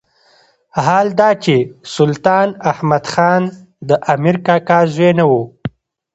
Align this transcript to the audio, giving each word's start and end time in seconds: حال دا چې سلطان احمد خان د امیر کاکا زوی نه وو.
حال 0.85 1.07
دا 1.19 1.29
چې 1.43 1.55
سلطان 1.95 2.47
احمد 2.71 3.05
خان 3.13 3.41
د 3.89 3.91
امیر 4.13 4.35
کاکا 4.45 4.79
زوی 4.93 5.11
نه 5.19 5.25
وو. 5.29 5.41